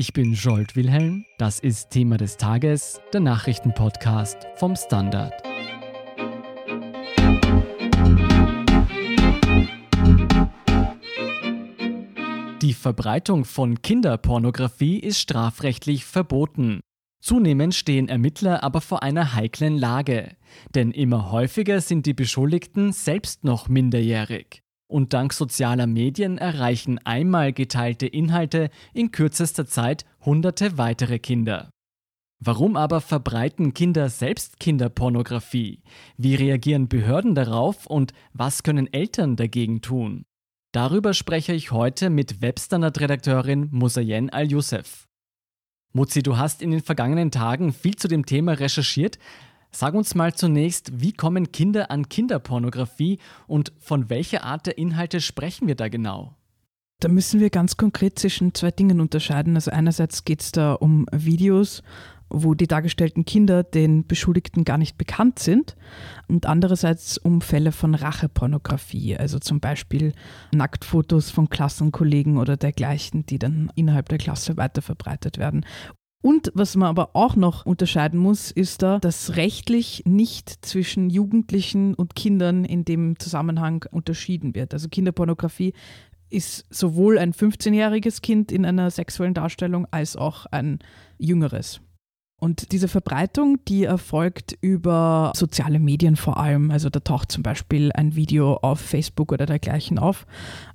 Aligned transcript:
Ich 0.00 0.12
bin 0.12 0.32
Jolt 0.32 0.76
Wilhelm. 0.76 1.24
Das 1.38 1.58
ist 1.58 1.90
Thema 1.90 2.18
des 2.18 2.36
Tages, 2.36 3.00
der 3.12 3.18
Nachrichtenpodcast 3.18 4.46
vom 4.54 4.76
Standard. 4.76 5.32
Die 12.62 12.74
Verbreitung 12.74 13.44
von 13.44 13.82
Kinderpornografie 13.82 15.00
ist 15.00 15.18
strafrechtlich 15.18 16.04
verboten. 16.04 16.78
Zunehmend 17.20 17.74
stehen 17.74 18.08
Ermittler 18.08 18.62
aber 18.62 18.80
vor 18.80 19.02
einer 19.02 19.34
heiklen 19.34 19.76
Lage, 19.76 20.36
denn 20.76 20.92
immer 20.92 21.32
häufiger 21.32 21.80
sind 21.80 22.06
die 22.06 22.14
Beschuldigten 22.14 22.92
selbst 22.92 23.42
noch 23.42 23.68
minderjährig. 23.68 24.62
Und 24.90 25.12
dank 25.12 25.34
sozialer 25.34 25.86
Medien 25.86 26.38
erreichen 26.38 26.98
einmal 27.04 27.52
geteilte 27.52 28.06
Inhalte 28.06 28.70
in 28.94 29.10
kürzester 29.10 29.66
Zeit 29.66 30.06
hunderte 30.24 30.78
weitere 30.78 31.18
Kinder. 31.18 31.70
Warum 32.40 32.76
aber 32.76 33.00
verbreiten 33.00 33.74
Kinder 33.74 34.08
selbst 34.08 34.60
Kinderpornografie? 34.60 35.82
Wie 36.16 36.36
reagieren 36.36 36.88
Behörden 36.88 37.34
darauf 37.34 37.86
und 37.86 38.12
was 38.32 38.62
können 38.62 38.92
Eltern 38.92 39.36
dagegen 39.36 39.82
tun? 39.82 40.24
Darüber 40.72 41.14
spreche 41.14 41.52
ich 41.52 41.72
heute 41.72 42.08
mit 42.10 42.40
Webstandard-Redakteurin 42.40 43.68
Musayen 43.72 44.30
Al-Youssef. 44.30 45.06
Muzi, 45.92 46.22
du 46.22 46.36
hast 46.36 46.62
in 46.62 46.70
den 46.70 46.82
vergangenen 46.82 47.30
Tagen 47.30 47.72
viel 47.72 47.96
zu 47.96 48.06
dem 48.06 48.24
Thema 48.24 48.52
recherchiert. 48.52 49.18
Sag 49.70 49.94
uns 49.94 50.14
mal 50.14 50.34
zunächst, 50.34 51.00
wie 51.00 51.12
kommen 51.12 51.52
Kinder 51.52 51.90
an 51.90 52.08
Kinderpornografie 52.08 53.18
und 53.46 53.72
von 53.78 54.08
welcher 54.10 54.44
Art 54.44 54.66
der 54.66 54.78
Inhalte 54.78 55.20
sprechen 55.20 55.68
wir 55.68 55.74
da 55.74 55.88
genau? 55.88 56.34
Da 57.00 57.08
müssen 57.08 57.38
wir 57.38 57.50
ganz 57.50 57.76
konkret 57.76 58.18
zwischen 58.18 58.54
zwei 58.54 58.72
Dingen 58.72 59.00
unterscheiden. 59.00 59.54
Also 59.54 59.70
einerseits 59.70 60.24
geht 60.24 60.40
es 60.40 60.50
da 60.50 60.72
um 60.72 61.06
Videos, 61.12 61.82
wo 62.30 62.54
die 62.54 62.66
dargestellten 62.66 63.24
Kinder 63.24 63.62
den 63.62 64.06
Beschuldigten 64.06 64.64
gar 64.64 64.78
nicht 64.78 64.98
bekannt 64.98 65.38
sind 65.38 65.76
und 66.26 66.46
andererseits 66.46 67.16
um 67.16 67.40
Fälle 67.40 67.72
von 67.72 67.94
Rachepornografie, 67.94 69.16
also 69.16 69.38
zum 69.38 69.60
Beispiel 69.60 70.12
Nacktfotos 70.52 71.30
von 71.30 71.48
Klassenkollegen 71.48 72.36
oder 72.36 72.56
dergleichen, 72.56 73.24
die 73.26 73.38
dann 73.38 73.70
innerhalb 73.76 74.08
der 74.08 74.18
Klasse 74.18 74.56
weiterverbreitet 74.56 75.38
werden. 75.38 75.64
Und 76.20 76.50
was 76.54 76.74
man 76.74 76.88
aber 76.88 77.10
auch 77.14 77.36
noch 77.36 77.64
unterscheiden 77.64 78.18
muss, 78.18 78.50
ist 78.50 78.82
da, 78.82 78.98
dass 78.98 79.36
rechtlich 79.36 80.02
nicht 80.04 80.64
zwischen 80.66 81.10
Jugendlichen 81.10 81.94
und 81.94 82.16
Kindern 82.16 82.64
in 82.64 82.84
dem 82.84 83.18
Zusammenhang 83.18 83.84
unterschieden 83.90 84.54
wird. 84.54 84.74
Also 84.74 84.88
Kinderpornografie 84.88 85.74
ist 86.28 86.66
sowohl 86.70 87.18
ein 87.18 87.32
15-jähriges 87.32 88.20
Kind 88.20 88.52
in 88.52 88.64
einer 88.64 88.90
sexuellen 88.90 89.34
Darstellung 89.34 89.86
als 89.90 90.16
auch 90.16 90.46
ein 90.46 90.80
jüngeres. 91.18 91.80
Und 92.40 92.70
diese 92.70 92.86
Verbreitung, 92.86 93.58
die 93.66 93.84
erfolgt 93.84 94.56
über 94.60 95.32
soziale 95.34 95.80
Medien 95.80 96.14
vor 96.14 96.36
allem. 96.36 96.70
Also 96.70 96.88
da 96.88 97.00
taucht 97.00 97.32
zum 97.32 97.42
Beispiel 97.42 97.90
ein 97.92 98.14
Video 98.14 98.54
auf 98.54 98.80
Facebook 98.80 99.32
oder 99.32 99.46
dergleichen 99.46 99.98
auf, 99.98 100.26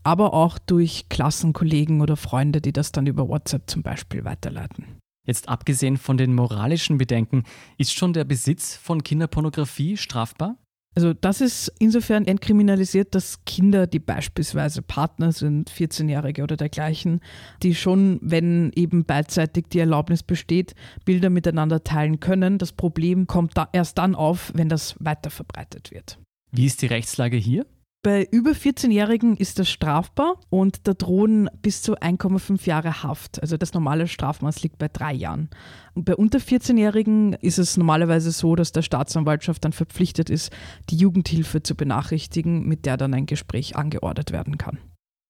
aber 0.03 0.33
auch 0.33 0.59
durch 0.59 1.07
Klassenkollegen 1.09 2.01
oder 2.01 2.17
Freunde, 2.17 2.59
die 2.59 2.73
das 2.73 2.91
dann 2.91 3.07
über 3.07 3.29
WhatsApp 3.29 3.69
zum 3.69 3.81
Beispiel 3.81 4.25
weiterleiten. 4.25 5.02
Jetzt 5.25 5.47
abgesehen 5.47 5.97
von 5.97 6.17
den 6.17 6.33
moralischen 6.35 6.97
Bedenken, 6.97 7.43
ist 7.77 7.93
schon 7.93 8.13
der 8.13 8.25
Besitz 8.25 8.75
von 8.75 9.03
Kinderpornografie 9.03 9.97
strafbar? 9.97 10.57
Also 10.95 11.13
das 11.13 11.41
ist 11.41 11.73
insofern 11.79 12.25
entkriminalisiert, 12.25 13.15
dass 13.15 13.43
Kinder, 13.45 13.87
die 13.87 13.99
beispielsweise 13.99 14.83
Partner 14.83 15.31
sind, 15.31 15.71
14-Jährige 15.71 16.43
oder 16.43 16.55
dergleichen, 16.55 17.21
die 17.63 17.73
schon, 17.73 18.19
wenn 18.21 18.71
eben 18.75 19.03
beidseitig 19.03 19.65
die 19.71 19.79
Erlaubnis 19.79 20.21
besteht, 20.21 20.75
Bilder 21.03 21.31
miteinander 21.31 21.83
teilen 21.83 22.19
können. 22.19 22.59
Das 22.59 22.73
Problem 22.73 23.25
kommt 23.25 23.57
da 23.57 23.69
erst 23.71 23.97
dann 23.97 24.13
auf, 24.13 24.51
wenn 24.53 24.69
das 24.69 24.95
weiterverbreitet 24.99 25.89
wird. 25.91 26.19
Wie 26.51 26.65
ist 26.65 26.83
die 26.83 26.87
Rechtslage 26.87 27.37
hier? 27.37 27.65
Bei 28.05 28.27
über 28.31 28.51
14-Jährigen 28.51 29.37
ist 29.37 29.59
das 29.59 29.69
strafbar 29.69 30.35
und 30.49 30.89
da 30.89 30.93
drohen 30.93 31.49
bis 31.61 31.81
zu 31.81 31.95
1,5 31.95 32.67
Jahre 32.67 33.01
Haft. 33.01 33.41
Also 33.41 33.55
das 33.55 33.73
normale 33.73 34.09
Strafmaß 34.09 34.61
liegt 34.61 34.77
bei 34.77 34.89
drei 34.89 35.13
Jahren. 35.13 35.49
Und 35.93 36.03
bei 36.03 36.13
unter 36.13 36.39
14-Jährigen 36.39 37.31
ist 37.31 37.59
es 37.59 37.77
normalerweise 37.77 38.31
so, 38.31 38.57
dass 38.57 38.73
der 38.73 38.81
Staatsanwaltschaft 38.81 39.63
dann 39.63 39.71
verpflichtet 39.71 40.29
ist, 40.29 40.51
die 40.89 40.97
Jugendhilfe 40.97 41.63
zu 41.63 41.75
benachrichtigen, 41.75 42.67
mit 42.67 42.85
der 42.85 42.97
dann 42.97 43.13
ein 43.13 43.25
Gespräch 43.25 43.77
angeordnet 43.77 44.33
werden 44.33 44.57
kann. 44.57 44.79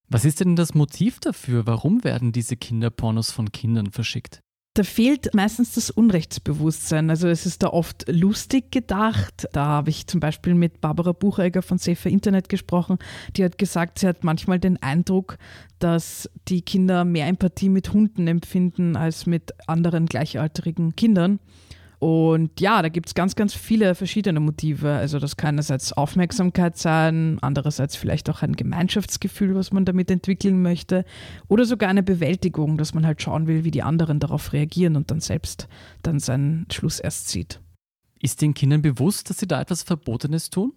Was 0.09 0.25
ist 0.25 0.39
denn 0.39 0.55
das 0.55 0.73
Motiv 0.73 1.19
dafür? 1.19 1.67
Warum 1.67 2.03
werden 2.03 2.31
diese 2.31 2.57
Kinderpornos 2.57 3.29
von 3.29 3.51
Kindern 3.51 3.91
verschickt? 3.91 4.41
Da 4.75 4.81
fehlt 4.81 5.35
meistens 5.35 5.75
das 5.75 5.91
Unrechtsbewusstsein. 5.91 7.11
Also 7.11 7.27
es 7.27 7.45
ist 7.45 7.61
da 7.61 7.67
oft 7.67 8.05
lustig 8.09 8.71
gedacht. 8.71 9.47
Da 9.51 9.65
habe 9.65 9.91
ich 9.91 10.07
zum 10.07 10.19
Beispiel 10.19 10.55
mit 10.55 10.81
Barbara 10.81 11.11
Buchegger 11.11 11.61
von 11.61 11.77
Safer 11.77 12.09
Internet 12.09 12.49
gesprochen. 12.49 12.97
Die 13.35 13.43
hat 13.43 13.59
gesagt, 13.59 13.99
sie 13.99 14.07
hat 14.07 14.23
manchmal 14.23 14.57
den 14.57 14.81
Eindruck, 14.81 15.37
dass 15.77 16.27
die 16.47 16.63
Kinder 16.63 17.05
mehr 17.05 17.27
Empathie 17.27 17.69
mit 17.69 17.93
Hunden 17.93 18.25
empfinden 18.25 18.95
als 18.95 19.27
mit 19.27 19.51
anderen 19.67 20.07
gleichaltrigen 20.07 20.95
Kindern. 20.95 21.39
Und 22.03 22.59
ja, 22.59 22.81
da 22.81 22.89
gibt 22.89 23.07
es 23.07 23.15
ganz, 23.15 23.33
ganz 23.33 23.53
viele 23.53 23.95
verschiedene 23.95 24.41
Motive. 24.41 24.91
Also 24.91 25.19
das 25.19 25.37
kann 25.37 25.55
einerseits 25.55 25.93
Aufmerksamkeit 25.93 26.77
sein, 26.77 27.37
andererseits 27.39 27.95
vielleicht 27.95 28.29
auch 28.29 28.41
ein 28.41 28.57
Gemeinschaftsgefühl, 28.57 29.55
was 29.55 29.71
man 29.71 29.85
damit 29.85 30.11
entwickeln 30.11 30.61
möchte. 30.61 31.05
Oder 31.47 31.63
sogar 31.63 31.89
eine 31.89 32.03
Bewältigung, 32.03 32.77
dass 32.77 32.93
man 32.93 33.05
halt 33.05 33.21
schauen 33.21 33.47
will, 33.47 33.63
wie 33.63 33.71
die 33.71 33.83
anderen 33.83 34.19
darauf 34.19 34.51
reagieren 34.51 34.97
und 34.97 35.11
dann 35.11 35.21
selbst 35.21 35.69
dann 36.01 36.19
seinen 36.19 36.65
Schluss 36.69 36.99
erst 36.99 37.29
zieht. 37.29 37.61
Ist 38.21 38.41
den 38.41 38.53
Kindern 38.53 38.81
bewusst, 38.81 39.29
dass 39.29 39.37
sie 39.37 39.47
da 39.47 39.61
etwas 39.61 39.83
Verbotenes 39.83 40.49
tun? 40.49 40.73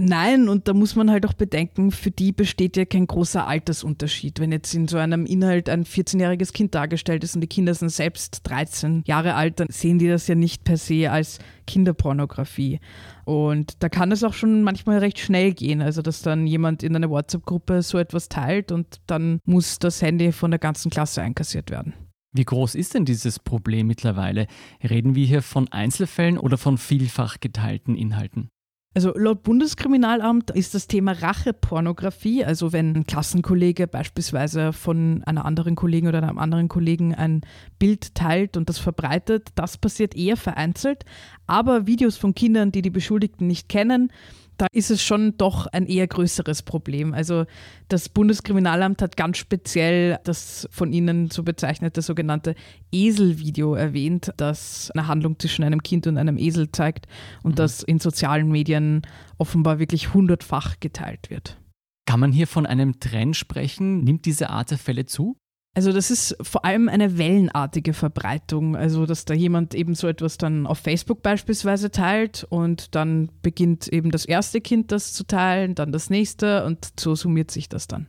Nein, 0.00 0.48
und 0.48 0.68
da 0.68 0.74
muss 0.74 0.94
man 0.94 1.10
halt 1.10 1.26
auch 1.26 1.32
bedenken, 1.32 1.90
für 1.90 2.12
die 2.12 2.30
besteht 2.30 2.76
ja 2.76 2.84
kein 2.84 3.08
großer 3.08 3.48
Altersunterschied. 3.48 4.38
Wenn 4.38 4.52
jetzt 4.52 4.72
in 4.72 4.86
so 4.86 4.96
einem 4.96 5.26
Inhalt 5.26 5.68
ein 5.68 5.84
14-jähriges 5.84 6.52
Kind 6.52 6.76
dargestellt 6.76 7.24
ist 7.24 7.34
und 7.34 7.40
die 7.40 7.48
Kinder 7.48 7.74
sind 7.74 7.88
selbst 7.88 8.42
13 8.44 9.02
Jahre 9.06 9.34
alt, 9.34 9.58
dann 9.58 9.66
sehen 9.70 9.98
die 9.98 10.06
das 10.06 10.28
ja 10.28 10.36
nicht 10.36 10.62
per 10.62 10.76
se 10.76 11.10
als 11.10 11.40
Kinderpornografie. 11.66 12.78
Und 13.24 13.82
da 13.82 13.88
kann 13.88 14.12
es 14.12 14.22
auch 14.22 14.34
schon 14.34 14.62
manchmal 14.62 14.98
recht 14.98 15.18
schnell 15.18 15.52
gehen, 15.52 15.82
also 15.82 16.00
dass 16.00 16.22
dann 16.22 16.46
jemand 16.46 16.84
in 16.84 16.94
einer 16.94 17.10
WhatsApp-Gruppe 17.10 17.82
so 17.82 17.98
etwas 17.98 18.28
teilt 18.28 18.70
und 18.70 19.00
dann 19.08 19.40
muss 19.46 19.80
das 19.80 20.00
Handy 20.00 20.30
von 20.30 20.52
der 20.52 20.60
ganzen 20.60 20.92
Klasse 20.92 21.22
einkassiert 21.22 21.72
werden. 21.72 21.94
Wie 22.32 22.44
groß 22.44 22.76
ist 22.76 22.94
denn 22.94 23.04
dieses 23.04 23.40
Problem 23.40 23.88
mittlerweile? 23.88 24.46
Reden 24.80 25.16
wir 25.16 25.26
hier 25.26 25.42
von 25.42 25.66
Einzelfällen 25.72 26.38
oder 26.38 26.56
von 26.56 26.78
vielfach 26.78 27.40
geteilten 27.40 27.96
Inhalten? 27.96 28.48
Also 28.94 29.12
laut 29.14 29.42
Bundeskriminalamt 29.42 30.50
ist 30.50 30.74
das 30.74 30.88
Thema 30.88 31.12
Rachepornografie, 31.12 32.44
also 32.44 32.72
wenn 32.72 32.96
ein 32.96 33.06
Klassenkollege 33.06 33.86
beispielsweise 33.86 34.72
von 34.72 35.22
einer 35.24 35.44
anderen 35.44 35.76
Kollegin 35.76 36.08
oder 36.08 36.22
einem 36.22 36.38
anderen 36.38 36.68
Kollegen 36.68 37.14
ein 37.14 37.42
Bild 37.78 38.14
teilt 38.14 38.56
und 38.56 38.68
das 38.68 38.78
verbreitet, 38.78 39.50
das 39.54 39.76
passiert 39.76 40.16
eher 40.16 40.36
vereinzelt. 40.36 41.04
Aber 41.46 41.86
Videos 41.86 42.16
von 42.16 42.34
Kindern, 42.34 42.72
die 42.72 42.82
die 42.82 42.90
Beschuldigten 42.90 43.46
nicht 43.46 43.68
kennen, 43.68 44.10
da 44.58 44.66
ist 44.72 44.90
es 44.90 45.02
schon 45.02 45.36
doch 45.38 45.66
ein 45.68 45.86
eher 45.86 46.06
größeres 46.06 46.62
Problem. 46.62 47.14
Also 47.14 47.46
das 47.88 48.08
Bundeskriminalamt 48.08 49.00
hat 49.00 49.16
ganz 49.16 49.38
speziell 49.38 50.18
das 50.24 50.68
von 50.70 50.92
Ihnen 50.92 51.30
so 51.30 51.44
bezeichnete 51.44 52.02
sogenannte 52.02 52.54
Eselvideo 52.92 53.74
erwähnt, 53.74 54.32
das 54.36 54.90
eine 54.90 55.06
Handlung 55.06 55.38
zwischen 55.38 55.64
einem 55.64 55.82
Kind 55.82 56.06
und 56.08 56.18
einem 56.18 56.36
Esel 56.36 56.70
zeigt 56.72 57.06
und 57.42 57.52
mhm. 57.52 57.56
das 57.56 57.82
in 57.82 58.00
sozialen 58.00 58.50
Medien 58.50 59.02
offenbar 59.38 59.78
wirklich 59.78 60.12
hundertfach 60.12 60.80
geteilt 60.80 61.30
wird. 61.30 61.58
Kann 62.06 62.20
man 62.20 62.32
hier 62.32 62.46
von 62.46 62.66
einem 62.66 62.98
Trend 63.00 63.36
sprechen? 63.36 64.02
Nimmt 64.02 64.24
diese 64.24 64.50
Art 64.50 64.72
der 64.72 64.78
Fälle 64.78 65.06
zu? 65.06 65.36
Also 65.78 65.92
das 65.92 66.10
ist 66.10 66.36
vor 66.42 66.64
allem 66.64 66.88
eine 66.88 67.18
wellenartige 67.18 67.92
Verbreitung, 67.92 68.74
also 68.74 69.06
dass 69.06 69.26
da 69.26 69.32
jemand 69.32 69.76
eben 69.76 69.94
so 69.94 70.08
etwas 70.08 70.36
dann 70.36 70.66
auf 70.66 70.80
Facebook 70.80 71.22
beispielsweise 71.22 71.92
teilt 71.92 72.44
und 72.50 72.96
dann 72.96 73.30
beginnt 73.42 73.86
eben 73.86 74.10
das 74.10 74.24
erste 74.24 74.60
Kind 74.60 74.90
das 74.90 75.12
zu 75.12 75.24
teilen, 75.24 75.76
dann 75.76 75.92
das 75.92 76.10
nächste 76.10 76.64
und 76.64 76.98
so 76.98 77.14
summiert 77.14 77.52
sich 77.52 77.68
das 77.68 77.86
dann. 77.86 78.08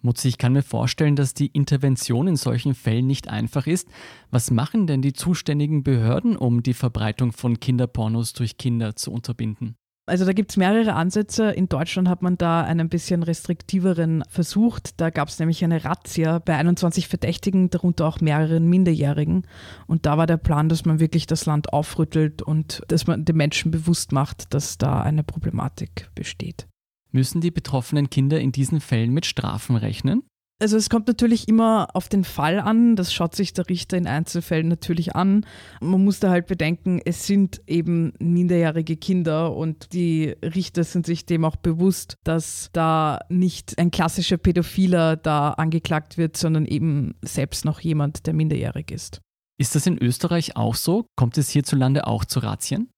Mutzi, 0.00 0.28
ich 0.28 0.38
kann 0.38 0.54
mir 0.54 0.62
vorstellen, 0.62 1.16
dass 1.16 1.34
die 1.34 1.48
Intervention 1.48 2.28
in 2.28 2.36
solchen 2.36 2.74
Fällen 2.74 3.06
nicht 3.06 3.28
einfach 3.28 3.66
ist. 3.66 3.88
Was 4.30 4.50
machen 4.50 4.86
denn 4.86 5.02
die 5.02 5.12
zuständigen 5.12 5.82
Behörden, 5.82 6.34
um 6.34 6.62
die 6.62 6.72
Verbreitung 6.72 7.32
von 7.32 7.60
Kinderpornos 7.60 8.32
durch 8.32 8.56
Kinder 8.56 8.96
zu 8.96 9.12
unterbinden? 9.12 9.76
Also 10.08 10.24
da 10.24 10.32
gibt 10.32 10.52
es 10.52 10.56
mehrere 10.56 10.94
Ansätze. 10.94 11.50
In 11.50 11.68
Deutschland 11.68 12.08
hat 12.08 12.22
man 12.22 12.38
da 12.38 12.62
einen 12.62 12.88
bisschen 12.88 13.24
restriktiveren 13.24 14.22
versucht. 14.28 15.00
Da 15.00 15.10
gab 15.10 15.28
es 15.28 15.40
nämlich 15.40 15.64
eine 15.64 15.84
Razzia 15.84 16.38
bei 16.38 16.56
21 16.56 17.08
Verdächtigen, 17.08 17.70
darunter 17.70 18.06
auch 18.06 18.20
mehreren 18.20 18.68
Minderjährigen. 18.68 19.48
Und 19.88 20.06
da 20.06 20.16
war 20.16 20.28
der 20.28 20.36
Plan, 20.36 20.68
dass 20.68 20.84
man 20.84 21.00
wirklich 21.00 21.26
das 21.26 21.44
Land 21.44 21.72
aufrüttelt 21.72 22.40
und 22.40 22.82
dass 22.86 23.08
man 23.08 23.24
den 23.24 23.36
Menschen 23.36 23.72
bewusst 23.72 24.12
macht, 24.12 24.54
dass 24.54 24.78
da 24.78 25.00
eine 25.00 25.24
Problematik 25.24 26.08
besteht. 26.14 26.68
Müssen 27.10 27.40
die 27.40 27.50
betroffenen 27.50 28.08
Kinder 28.08 28.38
in 28.40 28.52
diesen 28.52 28.80
Fällen 28.80 29.12
mit 29.12 29.26
Strafen 29.26 29.74
rechnen? 29.74 30.22
Also 30.58 30.78
es 30.78 30.88
kommt 30.88 31.06
natürlich 31.06 31.48
immer 31.48 31.88
auf 31.92 32.08
den 32.08 32.24
Fall 32.24 32.58
an, 32.60 32.96
das 32.96 33.12
schaut 33.12 33.36
sich 33.36 33.52
der 33.52 33.68
Richter 33.68 33.98
in 33.98 34.06
Einzelfällen 34.06 34.68
natürlich 34.68 35.14
an. 35.14 35.44
Man 35.82 36.02
muss 36.02 36.18
da 36.18 36.30
halt 36.30 36.46
bedenken, 36.46 36.98
es 37.04 37.26
sind 37.26 37.60
eben 37.66 38.14
minderjährige 38.20 38.96
Kinder 38.96 39.54
und 39.54 39.92
die 39.92 40.34
Richter 40.42 40.84
sind 40.84 41.04
sich 41.04 41.26
dem 41.26 41.44
auch 41.44 41.56
bewusst, 41.56 42.16
dass 42.24 42.70
da 42.72 43.20
nicht 43.28 43.78
ein 43.78 43.90
klassischer 43.90 44.38
Pädophiler 44.38 45.16
da 45.16 45.50
angeklagt 45.50 46.16
wird, 46.16 46.38
sondern 46.38 46.64
eben 46.64 47.16
selbst 47.20 47.66
noch 47.66 47.80
jemand, 47.80 48.26
der 48.26 48.32
minderjährig 48.32 48.90
ist. 48.90 49.20
Ist 49.58 49.74
das 49.74 49.86
in 49.86 49.98
Österreich 49.98 50.56
auch 50.56 50.74
so? 50.74 51.04
Kommt 51.16 51.36
es 51.36 51.50
hierzulande 51.50 52.06
auch 52.06 52.24
zu 52.24 52.40
Razzien? 52.40 52.88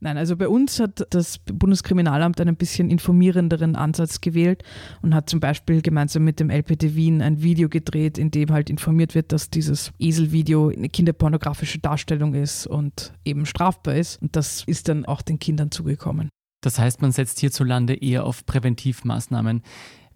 Nein, 0.00 0.18
also 0.18 0.36
bei 0.36 0.46
uns 0.46 0.78
hat 0.78 1.06
das 1.10 1.38
Bundeskriminalamt 1.38 2.38
einen 2.40 2.56
bisschen 2.56 2.90
informierenderen 2.90 3.76
Ansatz 3.76 4.20
gewählt 4.20 4.62
und 5.00 5.14
hat 5.14 5.30
zum 5.30 5.40
Beispiel 5.40 5.80
gemeinsam 5.80 6.24
mit 6.24 6.38
dem 6.38 6.50
LPT 6.50 6.94
Wien 6.94 7.22
ein 7.22 7.42
Video 7.42 7.70
gedreht, 7.70 8.18
in 8.18 8.30
dem 8.30 8.50
halt 8.50 8.68
informiert 8.68 9.14
wird, 9.14 9.32
dass 9.32 9.48
dieses 9.48 9.92
Eselvideo 9.98 10.68
eine 10.68 10.90
kinderpornografische 10.90 11.78
Darstellung 11.78 12.34
ist 12.34 12.66
und 12.66 13.14
eben 13.24 13.46
strafbar 13.46 13.96
ist. 13.96 14.20
Und 14.20 14.36
das 14.36 14.64
ist 14.66 14.88
dann 14.88 15.06
auch 15.06 15.22
den 15.22 15.38
Kindern 15.38 15.70
zugekommen. 15.70 16.28
Das 16.60 16.78
heißt, 16.78 17.00
man 17.00 17.12
setzt 17.12 17.40
hierzulande 17.40 17.94
eher 17.94 18.24
auf 18.24 18.44
Präventivmaßnahmen. 18.44 19.62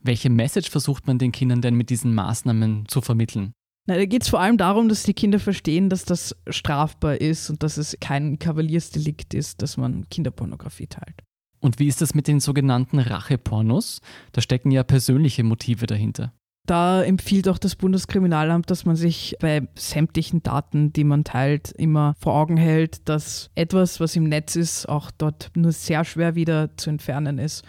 Welche 0.03 0.29
Message 0.29 0.69
versucht 0.69 1.06
man 1.06 1.19
den 1.19 1.32
Kindern 1.32 1.62
denn 1.62 1.75
mit 1.75 1.88
diesen 1.88 2.15
Maßnahmen 2.15 2.85
zu 2.87 3.00
vermitteln? 3.00 3.53
Na, 3.87 3.97
da 3.97 4.05
geht 4.05 4.23
es 4.23 4.29
vor 4.29 4.41
allem 4.41 4.56
darum, 4.56 4.88
dass 4.88 5.03
die 5.03 5.15
Kinder 5.15 5.38
verstehen, 5.38 5.88
dass 5.88 6.05
das 6.05 6.37
strafbar 6.49 7.21
ist 7.21 7.50
und 7.50 7.62
dass 7.62 7.77
es 7.77 7.97
kein 8.00 8.38
Kavaliersdelikt 8.38 9.35
ist, 9.35 9.62
dass 9.62 9.77
man 9.77 10.09
Kinderpornografie 10.11 10.87
teilt. 10.87 11.23
Und 11.61 11.79
wie 11.79 11.88
ist 11.88 12.00
das 12.00 12.15
mit 12.15 12.27
den 12.27 12.41
sogenannten 12.41 12.99
Rachepornos? 12.99 14.00
Da 14.32 14.41
stecken 14.41 14.71
ja 14.71 14.82
persönliche 14.82 15.44
Motive 15.44 15.87
dahinter. 15.87 16.32
Da 16.67 17.03
empfiehlt 17.03 17.49
auch 17.49 17.59
das 17.59 17.75
Bundeskriminalamt, 17.75 18.71
dass 18.71 18.85
man 18.85 18.94
sich 18.97 19.35
bei 19.41 19.67
sämtlichen 19.75 20.43
Daten, 20.43 20.93
die 20.93 21.05
man 21.05 21.25
teilt, 21.25 21.73
immer 21.73 22.15
vor 22.19 22.35
Augen 22.35 22.56
hält, 22.56 23.09
dass 23.09 23.50
etwas, 23.55 23.99
was 23.99 24.15
im 24.15 24.25
Netz 24.25 24.56
ist, 24.56 24.88
auch 24.88 25.11
dort 25.11 25.50
nur 25.56 25.73
sehr 25.73 26.05
schwer 26.05 26.35
wieder 26.35 26.77
zu 26.77 26.91
entfernen 26.91 27.38
ist. 27.38 27.65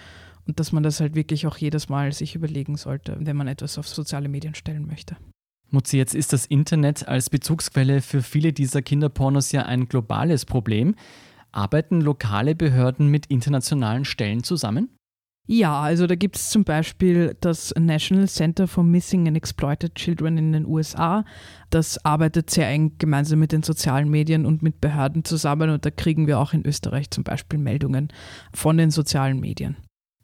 Und 0.45 0.59
dass 0.59 0.71
man 0.71 0.83
das 0.83 0.99
halt 0.99 1.15
wirklich 1.15 1.47
auch 1.47 1.57
jedes 1.57 1.89
Mal 1.89 2.11
sich 2.11 2.35
überlegen 2.35 2.75
sollte, 2.75 3.17
wenn 3.19 3.37
man 3.37 3.47
etwas 3.47 3.77
auf 3.77 3.87
soziale 3.87 4.29
Medien 4.29 4.55
stellen 4.55 4.85
möchte. 4.85 5.17
Mutzi, 5.71 5.97
jetzt 5.97 6.15
ist 6.15 6.33
das 6.33 6.45
Internet 6.45 7.07
als 7.07 7.29
Bezugsquelle 7.29 8.01
für 8.01 8.21
viele 8.21 8.53
dieser 8.53 8.81
Kinderpornos 8.81 9.51
ja 9.51 9.63
ein 9.63 9.87
globales 9.87 10.45
Problem. 10.45 10.95
Arbeiten 11.51 12.01
lokale 12.01 12.55
Behörden 12.55 13.07
mit 13.07 13.25
internationalen 13.27 14.05
Stellen 14.05 14.43
zusammen? 14.43 14.89
Ja, 15.47 15.81
also 15.81 16.07
da 16.07 16.15
gibt 16.15 16.35
es 16.35 16.49
zum 16.49 16.63
Beispiel 16.63 17.35
das 17.41 17.73
National 17.77 18.27
Center 18.27 18.67
for 18.67 18.83
Missing 18.83 19.27
and 19.27 19.35
Exploited 19.35 19.95
Children 19.95 20.37
in 20.37 20.53
den 20.53 20.65
USA. 20.65 21.25
Das 21.69 22.03
arbeitet 22.05 22.49
sehr 22.49 22.69
eng 22.69 22.93
gemeinsam 22.99 23.39
mit 23.39 23.51
den 23.51 23.63
sozialen 23.63 24.09
Medien 24.09 24.45
und 24.45 24.61
mit 24.61 24.79
Behörden 24.81 25.25
zusammen 25.25 25.69
und 25.69 25.85
da 25.85 25.89
kriegen 25.89 26.27
wir 26.27 26.39
auch 26.39 26.53
in 26.53 26.65
Österreich 26.65 27.09
zum 27.09 27.23
Beispiel 27.23 27.59
Meldungen 27.59 28.09
von 28.53 28.77
den 28.77 28.91
sozialen 28.91 29.39
Medien. 29.39 29.77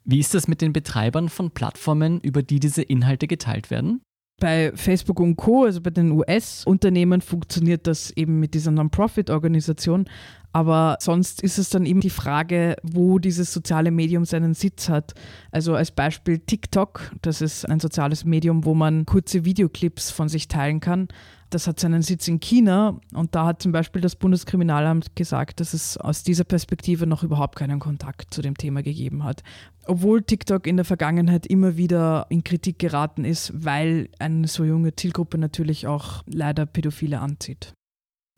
Wie 0.04 0.20
ist 0.20 0.34
das 0.34 0.48
mit 0.48 0.62
den 0.62 0.72
Betreibern 0.72 1.28
von 1.28 1.50
Plattformen, 1.50 2.20
über 2.20 2.42
die 2.42 2.60
diese 2.60 2.82
Inhalte 2.82 3.26
geteilt 3.26 3.70
werden? 3.70 4.00
Bei 4.40 4.72
Facebook 4.74 5.18
und 5.20 5.36
Co., 5.36 5.64
also 5.64 5.80
bei 5.80 5.90
den 5.90 6.12
US-Unternehmen, 6.12 7.20
funktioniert 7.20 7.86
das 7.86 8.10
eben 8.12 8.38
mit 8.38 8.54
dieser 8.54 8.70
Non-Profit-Organisation. 8.70 10.06
Aber 10.52 10.96
sonst 11.00 11.42
ist 11.42 11.58
es 11.58 11.68
dann 11.68 11.84
eben 11.84 12.00
die 12.00 12.10
Frage, 12.10 12.76
wo 12.82 13.18
dieses 13.18 13.52
soziale 13.52 13.90
Medium 13.90 14.24
seinen 14.24 14.54
Sitz 14.54 14.88
hat. 14.88 15.14
Also 15.50 15.74
als 15.74 15.90
Beispiel 15.90 16.38
TikTok, 16.38 17.12
das 17.20 17.42
ist 17.42 17.68
ein 17.68 17.80
soziales 17.80 18.24
Medium, 18.24 18.64
wo 18.64 18.74
man 18.74 19.04
kurze 19.04 19.44
Videoclips 19.44 20.10
von 20.10 20.28
sich 20.28 20.48
teilen 20.48 20.80
kann. 20.80 21.08
Das 21.50 21.66
hat 21.66 21.80
seinen 21.80 22.02
Sitz 22.02 22.28
in 22.28 22.40
China 22.40 23.00
und 23.14 23.34
da 23.34 23.46
hat 23.46 23.62
zum 23.62 23.72
Beispiel 23.72 24.02
das 24.02 24.16
Bundeskriminalamt 24.16 25.16
gesagt, 25.16 25.60
dass 25.60 25.72
es 25.72 25.96
aus 25.96 26.22
dieser 26.22 26.44
Perspektive 26.44 27.06
noch 27.06 27.22
überhaupt 27.22 27.56
keinen 27.56 27.78
Kontakt 27.78 28.34
zu 28.34 28.42
dem 28.42 28.56
Thema 28.56 28.82
gegeben 28.82 29.24
hat. 29.24 29.42
Obwohl 29.88 30.22
TikTok 30.22 30.66
in 30.66 30.76
der 30.76 30.84
Vergangenheit 30.84 31.46
immer 31.46 31.78
wieder 31.78 32.26
in 32.28 32.44
Kritik 32.44 32.78
geraten 32.78 33.24
ist, 33.24 33.52
weil 33.54 34.10
eine 34.18 34.46
so 34.46 34.64
junge 34.64 34.94
Zielgruppe 34.94 35.38
natürlich 35.38 35.86
auch 35.86 36.22
leider 36.26 36.66
Pädophile 36.66 37.20
anzieht. 37.20 37.72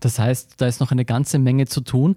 Das 0.00 0.20
heißt, 0.20 0.60
da 0.60 0.68
ist 0.68 0.78
noch 0.80 0.92
eine 0.92 1.04
ganze 1.04 1.40
Menge 1.40 1.66
zu 1.66 1.80
tun. 1.80 2.14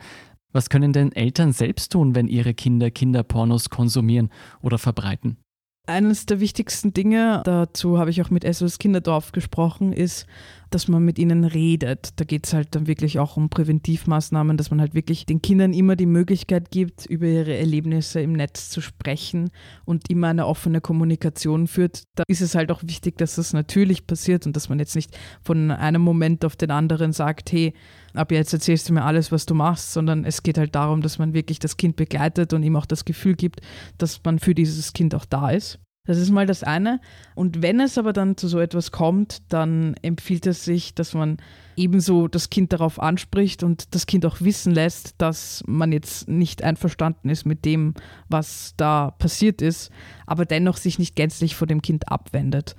Was 0.51 0.69
können 0.69 0.93
denn 0.93 1.11
Eltern 1.11 1.51
selbst 1.51 1.91
tun, 1.91 2.13
wenn 2.13 2.27
ihre 2.27 2.53
Kinder 2.53 2.91
Kinderpornos 2.91 3.71
konsumieren 3.71 4.29
oder 4.61 4.77
verbreiten? 4.77 5.37
Eines 5.85 6.25
der 6.25 6.39
wichtigsten 6.39 6.93
Dinge, 6.93 7.41
dazu 7.43 7.97
habe 7.97 8.09
ich 8.09 8.21
auch 8.21 8.29
mit 8.29 8.45
SOS 8.45 8.77
Kinderdorf 8.77 9.33
gesprochen, 9.33 9.91
ist, 9.91 10.27
dass 10.73 10.87
man 10.87 11.03
mit 11.03 11.19
ihnen 11.19 11.43
redet. 11.43 12.19
Da 12.19 12.25
geht 12.25 12.47
es 12.47 12.53
halt 12.53 12.75
dann 12.75 12.87
wirklich 12.87 13.19
auch 13.19 13.37
um 13.37 13.49
Präventivmaßnahmen, 13.49 14.57
dass 14.57 14.71
man 14.71 14.81
halt 14.81 14.95
wirklich 14.95 15.25
den 15.25 15.41
Kindern 15.41 15.73
immer 15.73 15.95
die 15.95 16.05
Möglichkeit 16.05 16.71
gibt, 16.71 17.05
über 17.05 17.27
ihre 17.27 17.55
Erlebnisse 17.55 18.21
im 18.21 18.33
Netz 18.33 18.69
zu 18.69 18.81
sprechen 18.81 19.51
und 19.85 20.09
immer 20.09 20.27
eine 20.27 20.47
offene 20.47 20.81
Kommunikation 20.81 21.67
führt. 21.67 22.03
Da 22.15 22.23
ist 22.27 22.41
es 22.41 22.55
halt 22.55 22.71
auch 22.71 22.81
wichtig, 22.83 23.17
dass 23.17 23.35
das 23.35 23.53
natürlich 23.53 24.07
passiert 24.07 24.45
und 24.45 24.55
dass 24.55 24.69
man 24.69 24.79
jetzt 24.79 24.95
nicht 24.95 25.17
von 25.43 25.71
einem 25.71 26.01
Moment 26.01 26.43
auf 26.45 26.55
den 26.55 26.71
anderen 26.71 27.13
sagt, 27.13 27.51
hey, 27.51 27.73
ab 28.13 28.31
jetzt 28.31 28.53
erzählst 28.53 28.89
du 28.89 28.93
mir 28.93 29.03
alles, 29.03 29.31
was 29.31 29.45
du 29.45 29.53
machst, 29.53 29.93
sondern 29.93 30.25
es 30.25 30.43
geht 30.43 30.57
halt 30.57 30.75
darum, 30.75 31.01
dass 31.01 31.19
man 31.19 31.33
wirklich 31.33 31.59
das 31.59 31.77
Kind 31.77 31.95
begleitet 31.95 32.53
und 32.53 32.63
ihm 32.63 32.75
auch 32.75 32.85
das 32.85 33.05
Gefühl 33.05 33.35
gibt, 33.35 33.61
dass 33.97 34.21
man 34.23 34.39
für 34.39 34.55
dieses 34.55 34.93
Kind 34.93 35.13
auch 35.15 35.25
da 35.25 35.49
ist. 35.49 35.79
Das 36.05 36.17
ist 36.17 36.31
mal 36.31 36.45
das 36.45 36.63
eine. 36.63 36.99
Und 37.33 37.61
wenn 37.61 37.79
es 37.79 37.97
aber 37.97 38.11
dann 38.11 38.35
zu 38.35 38.49
so 38.49 38.59
etwas 38.59 38.91
kommt, 38.91 39.41
dann 39.47 39.95
empfiehlt 40.01 40.45
es 40.45 40.65
sich, 40.65 40.93
dass 40.95 41.13
man 41.13 41.37
ebenso 41.77 42.27
das 42.27 42.49
Kind 42.49 42.73
darauf 42.73 42.99
anspricht 42.99 43.63
und 43.63 43.95
das 43.95 44.05
Kind 44.05 44.25
auch 44.25 44.41
wissen 44.41 44.73
lässt, 44.73 45.15
dass 45.19 45.63
man 45.65 45.93
jetzt 45.93 46.27
nicht 46.27 46.61
einverstanden 46.61 47.29
ist 47.29 47.45
mit 47.45 47.63
dem, 47.63 47.93
was 48.27 48.73
da 48.75 49.11
passiert 49.11 49.61
ist, 49.61 49.91
aber 50.27 50.45
dennoch 50.45 50.75
sich 50.75 50.99
nicht 50.99 51.15
gänzlich 51.15 51.55
vor 51.55 51.67
dem 51.67 51.81
Kind 51.81 52.09
abwendet. 52.09 52.75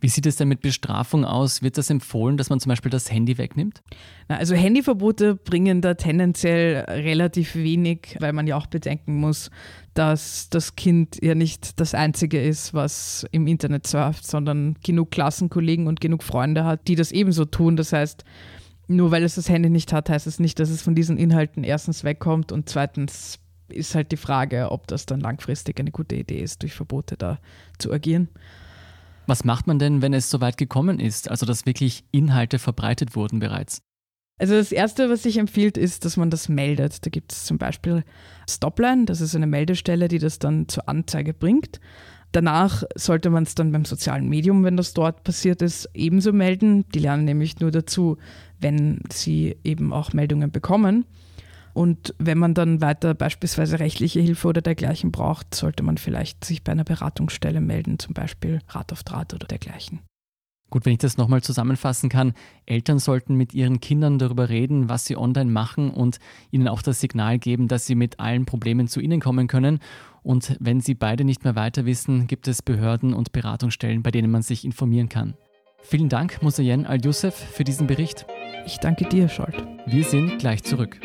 Wie 0.00 0.08
sieht 0.08 0.26
es 0.26 0.36
denn 0.36 0.48
mit 0.48 0.60
Bestrafung 0.60 1.24
aus? 1.24 1.62
Wird 1.62 1.78
das 1.78 1.88
empfohlen, 1.88 2.36
dass 2.36 2.50
man 2.50 2.60
zum 2.60 2.70
Beispiel 2.70 2.90
das 2.90 3.10
Handy 3.10 3.38
wegnimmt? 3.38 3.82
Na, 4.28 4.36
also 4.36 4.54
Handyverbote 4.54 5.36
bringen 5.36 5.80
da 5.80 5.94
tendenziell 5.94 6.84
relativ 6.88 7.54
wenig, 7.54 8.16
weil 8.20 8.32
man 8.32 8.46
ja 8.46 8.56
auch 8.56 8.66
bedenken 8.66 9.16
muss, 9.16 9.50
dass 9.94 10.50
das 10.50 10.76
Kind 10.76 11.18
ja 11.22 11.34
nicht 11.34 11.80
das 11.80 11.94
Einzige 11.94 12.42
ist, 12.42 12.74
was 12.74 13.26
im 13.32 13.46
Internet 13.46 13.86
surft, 13.86 14.26
sondern 14.26 14.76
genug 14.84 15.10
Klassenkollegen 15.10 15.86
und 15.86 16.00
genug 16.00 16.22
Freunde 16.22 16.64
hat, 16.64 16.88
die 16.88 16.94
das 16.94 17.12
ebenso 17.12 17.46
tun. 17.46 17.76
Das 17.76 17.92
heißt, 17.92 18.24
nur 18.88 19.10
weil 19.10 19.24
es 19.24 19.36
das 19.36 19.48
Handy 19.48 19.70
nicht 19.70 19.92
hat, 19.92 20.10
heißt 20.10 20.26
es 20.26 20.38
nicht, 20.38 20.60
dass 20.60 20.70
es 20.70 20.82
von 20.82 20.94
diesen 20.94 21.16
Inhalten 21.16 21.64
erstens 21.64 22.04
wegkommt 22.04 22.52
und 22.52 22.68
zweitens 22.68 23.40
ist 23.68 23.94
halt 23.94 24.12
die 24.12 24.16
Frage, 24.16 24.70
ob 24.70 24.86
das 24.86 25.06
dann 25.06 25.20
langfristig 25.20 25.80
eine 25.80 25.90
gute 25.90 26.14
Idee 26.14 26.40
ist, 26.40 26.62
durch 26.62 26.74
Verbote 26.74 27.16
da 27.16 27.38
zu 27.78 27.92
agieren. 27.92 28.28
Was 29.26 29.44
macht 29.44 29.66
man 29.66 29.78
denn, 29.78 30.02
wenn 30.02 30.14
es 30.14 30.30
so 30.30 30.40
weit 30.40 30.56
gekommen 30.56 31.00
ist, 31.00 31.30
also 31.30 31.46
dass 31.46 31.66
wirklich 31.66 32.04
Inhalte 32.12 32.58
verbreitet 32.58 33.16
wurden 33.16 33.40
bereits? 33.40 33.82
Also 34.38 34.54
das 34.54 34.70
Erste, 34.70 35.08
was 35.08 35.22
sich 35.22 35.38
empfiehlt, 35.38 35.78
ist, 35.78 36.04
dass 36.04 36.16
man 36.16 36.30
das 36.30 36.48
meldet. 36.48 37.04
Da 37.06 37.10
gibt 37.10 37.32
es 37.32 37.44
zum 37.44 37.58
Beispiel 37.58 38.04
Stopline, 38.48 39.06
das 39.06 39.20
ist 39.20 39.34
eine 39.34 39.46
Meldestelle, 39.46 40.08
die 40.08 40.18
das 40.18 40.38
dann 40.38 40.68
zur 40.68 40.88
Anzeige 40.88 41.32
bringt. 41.32 41.80
Danach 42.32 42.82
sollte 42.94 43.30
man 43.30 43.44
es 43.44 43.54
dann 43.54 43.72
beim 43.72 43.86
sozialen 43.86 44.28
Medium, 44.28 44.62
wenn 44.62 44.76
das 44.76 44.92
dort 44.92 45.24
passiert 45.24 45.62
ist, 45.62 45.88
ebenso 45.94 46.32
melden. 46.32 46.84
Die 46.90 46.98
lernen 46.98 47.24
nämlich 47.24 47.60
nur 47.60 47.70
dazu, 47.70 48.18
wenn 48.60 49.00
sie 49.10 49.56
eben 49.64 49.92
auch 49.92 50.12
Meldungen 50.12 50.50
bekommen. 50.50 51.06
Und 51.76 52.14
wenn 52.18 52.38
man 52.38 52.54
dann 52.54 52.80
weiter 52.80 53.12
beispielsweise 53.12 53.78
rechtliche 53.78 54.20
Hilfe 54.20 54.48
oder 54.48 54.62
dergleichen 54.62 55.12
braucht, 55.12 55.54
sollte 55.54 55.82
man 55.82 55.98
vielleicht 55.98 56.42
sich 56.42 56.64
bei 56.64 56.72
einer 56.72 56.84
Beratungsstelle 56.84 57.60
melden, 57.60 57.98
zum 57.98 58.14
Beispiel 58.14 58.60
Rat 58.68 58.92
auf 58.92 59.04
Draht 59.04 59.34
oder 59.34 59.46
dergleichen. 59.46 60.00
Gut, 60.70 60.86
wenn 60.86 60.94
ich 60.94 61.00
das 61.00 61.18
nochmal 61.18 61.42
zusammenfassen 61.42 62.08
kann, 62.08 62.32
Eltern 62.64 62.98
sollten 62.98 63.34
mit 63.34 63.52
ihren 63.52 63.80
Kindern 63.80 64.18
darüber 64.18 64.48
reden, 64.48 64.88
was 64.88 65.04
sie 65.04 65.18
online 65.18 65.50
machen 65.50 65.90
und 65.90 66.18
ihnen 66.50 66.66
auch 66.66 66.80
das 66.80 66.98
Signal 66.98 67.38
geben, 67.38 67.68
dass 67.68 67.84
sie 67.84 67.94
mit 67.94 68.20
allen 68.20 68.46
Problemen 68.46 68.88
zu 68.88 69.00
ihnen 69.00 69.20
kommen 69.20 69.46
können. 69.46 69.80
Und 70.22 70.56
wenn 70.58 70.80
sie 70.80 70.94
beide 70.94 71.24
nicht 71.24 71.44
mehr 71.44 71.56
weiter 71.56 71.84
wissen, 71.84 72.26
gibt 72.26 72.48
es 72.48 72.62
Behörden 72.62 73.12
und 73.12 73.32
Beratungsstellen, 73.32 74.02
bei 74.02 74.10
denen 74.10 74.30
man 74.30 74.40
sich 74.40 74.64
informieren 74.64 75.10
kann. 75.10 75.34
Vielen 75.82 76.08
Dank, 76.08 76.42
Musayen 76.42 76.86
Al-Youssef, 76.86 77.34
für 77.34 77.64
diesen 77.64 77.86
Bericht. 77.86 78.24
Ich 78.64 78.78
danke 78.78 79.04
dir, 79.04 79.28
Scholt. 79.28 79.62
Wir 79.84 80.04
sind 80.04 80.38
gleich 80.38 80.64
zurück. 80.64 80.98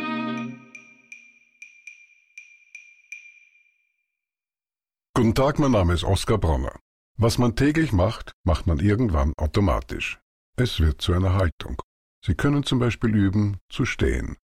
Guten 5.22 5.36
Tag, 5.36 5.60
mein 5.60 5.74
Name 5.74 5.94
ist 5.94 6.04
Oskar 6.04 6.40
Bronner. 6.40 6.80
Was 7.16 7.38
man 7.38 7.56
täglich 7.56 7.92
macht, 7.92 8.34
macht 8.44 8.66
man 8.66 8.80
irgendwann 8.80 9.34
automatisch. 9.38 10.20
Es 10.58 10.80
wird 10.80 11.00
zu 11.00 11.14
einer 11.14 11.34
Haltung. 11.34 11.80
Sie 12.26 12.34
können 12.34 12.64
zum 12.64 12.80
Beispiel 12.80 13.14
üben, 13.16 13.60
zu 13.70 13.86
stehen. 13.86 14.38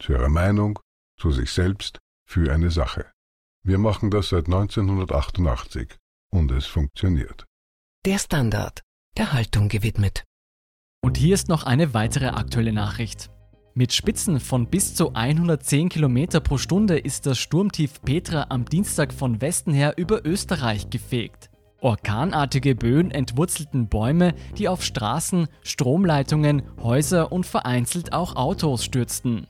Zu 0.00 0.12
Ihrer 0.12 0.30
Meinung, 0.30 0.78
zu 1.20 1.32
sich 1.32 1.52
selbst, 1.52 1.98
für 2.26 2.50
eine 2.50 2.70
Sache. 2.70 3.12
Wir 3.62 3.76
machen 3.76 4.10
das 4.10 4.30
seit 4.30 4.46
1988 4.46 5.98
und 6.30 6.50
es 6.50 6.64
funktioniert. 6.64 7.44
Der 8.06 8.16
Standard 8.16 8.80
der 9.18 9.34
Haltung 9.34 9.68
gewidmet. 9.68 10.24
Und 11.04 11.18
hier 11.18 11.34
ist 11.34 11.50
noch 11.50 11.64
eine 11.64 11.92
weitere 11.92 12.28
aktuelle 12.28 12.72
Nachricht. 12.72 13.30
Mit 13.74 13.94
Spitzen 13.94 14.38
von 14.38 14.66
bis 14.66 14.94
zu 14.94 15.14
110 15.14 15.88
km 15.88 16.26
pro 16.44 16.58
Stunde 16.58 16.98
ist 16.98 17.24
das 17.24 17.38
Sturmtief 17.38 18.02
Petra 18.02 18.46
am 18.50 18.66
Dienstag 18.66 19.14
von 19.14 19.40
Westen 19.40 19.72
her 19.72 19.94
über 19.96 20.26
Österreich 20.26 20.90
gefegt. 20.90 21.48
Orkanartige 21.80 22.74
Böen 22.74 23.10
entwurzelten 23.10 23.88
Bäume, 23.88 24.34
die 24.58 24.68
auf 24.68 24.84
Straßen, 24.84 25.48
Stromleitungen, 25.62 26.62
Häuser 26.82 27.32
und 27.32 27.46
vereinzelt 27.46 28.12
auch 28.12 28.36
Autos 28.36 28.84
stürzten. 28.84 29.46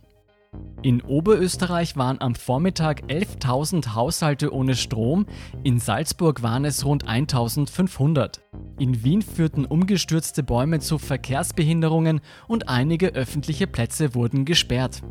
In 0.83 1.01
Oberösterreich 1.01 1.97
waren 1.97 2.21
am 2.21 2.35
Vormittag 2.35 3.05
11.000 3.05 3.95
Haushalte 3.95 4.53
ohne 4.53 4.75
Strom, 4.75 5.27
in 5.63 5.79
Salzburg 5.79 6.43
waren 6.43 6.65
es 6.65 6.85
rund 6.85 7.09
1.500. 7.09 8.41
In 8.81 9.05
Wien 9.05 9.23
führten 9.23 9.65
umgestürzte 9.65 10.43
Bäume 10.43 10.81
zu 10.81 10.99
Verkehrsbehinderungen 10.99 12.21
und 12.49 12.69
einige 12.69 13.15
öffentliche 13.15 13.69
Plätze 13.69 14.17
wurden 14.17 14.45
gesperrt. 14.45 15.03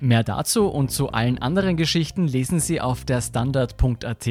Mehr 0.00 0.22
dazu 0.24 0.68
und 0.68 0.90
zu 0.90 1.10
allen 1.10 1.36
anderen 1.36 1.76
Geschichten 1.76 2.26
lesen 2.26 2.58
Sie 2.58 2.80
auf 2.80 3.04
der 3.04 3.20
Standard.at. 3.20 4.28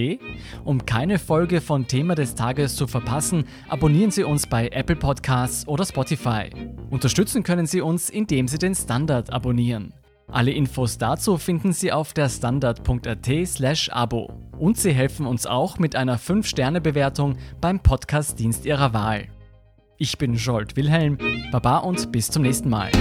Um 0.64 0.86
keine 0.88 1.20
Folge 1.20 1.62
von 1.62 1.88
Thema 1.88 2.16
des 2.16 2.34
Tages 2.34 2.76
zu 2.76 2.88
verpassen, 2.88 3.44
abonnieren 3.70 4.10
Sie 4.10 4.24
uns 4.24 4.48
bei 4.48 4.70
Apple 4.70 4.96
Podcasts 4.96 5.68
oder 5.68 5.86
Spotify. 5.86 6.50
Unterstützen 6.90 7.44
können 7.44 7.68
Sie 7.68 7.82
uns, 7.82 8.10
indem 8.10 8.48
Sie 8.48 8.58
den 8.58 8.74
Standard 8.74 9.32
abonnieren. 9.32 9.94
Alle 10.30 10.52
Infos 10.52 10.98
dazu 10.98 11.38
finden 11.38 11.72
Sie 11.72 11.92
auf 11.92 12.14
der 12.14 12.28
standard.at/slash 12.28 13.90
abo. 13.94 14.30
Und 14.58 14.78
Sie 14.78 14.92
helfen 14.92 15.26
uns 15.26 15.46
auch 15.46 15.80
mit 15.80 15.96
einer 15.96 16.20
5-Sterne-Bewertung 16.20 17.38
beim 17.62 17.80
Podcast-Dienst 17.80 18.66
Ihrer 18.66 18.94
Wahl. 18.94 19.30
Ich 19.98 20.18
bin 20.18 20.36
Jolt 20.36 20.76
Wilhelm, 20.76 21.18
Baba 21.52 21.78
und 21.78 22.12
bis 22.12 22.30
zum 22.30 22.44
nächsten 22.44 22.70
Mal. 22.70 22.92